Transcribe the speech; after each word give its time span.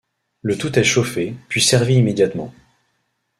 Le 0.41 0.57
tout 0.57 0.79
est 0.79 0.83
chauffé, 0.83 1.35
puis 1.47 1.61
servi 1.61 1.93
immédiatement. 1.97 2.51